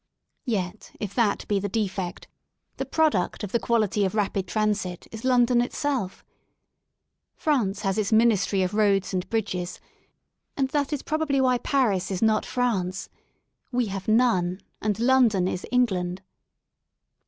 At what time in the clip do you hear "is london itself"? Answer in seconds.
5.11-6.25